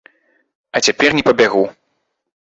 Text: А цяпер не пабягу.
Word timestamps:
А 0.75 0.81
цяпер 0.87 1.09
не 1.19 1.23
пабягу. 1.29 1.63